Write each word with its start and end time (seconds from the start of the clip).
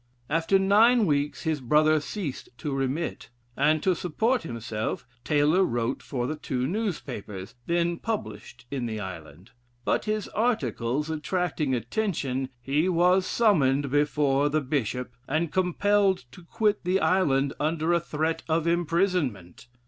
After 0.31 0.57
nine 0.57 1.05
weeks 1.05 1.43
his 1.43 1.61
brother 1.61 1.99
ceased 1.99 2.49
to 2.57 2.73
remit; 2.73 3.29
and 3.55 3.83
to 3.83 3.93
support 3.93 4.41
himself, 4.41 5.05
Taylor 5.23 5.63
wrote 5.63 6.01
for 6.01 6.25
the 6.25 6.35
two 6.35 6.65
newspapers 6.65 7.53
then 7.67 7.97
published 7.99 8.65
in 8.71 8.87
the 8.87 8.99
island, 8.99 9.51
but 9.85 10.05
his 10.05 10.27
articles 10.29 11.11
attracting 11.11 11.75
attention, 11.75 12.49
he 12.63 12.89
was 12.89 13.27
summoned 13.27 13.91
before 13.91 14.49
the 14.49 14.61
Bishop, 14.61 15.13
and 15.27 15.51
compelled 15.53 16.25
to 16.31 16.43
quit 16.45 16.83
the 16.83 16.99
island 16.99 17.53
under 17.59 17.93
a 17.93 17.99
threat 17.99 18.41
of 18.49 18.65
imprisonment. 18.65 19.67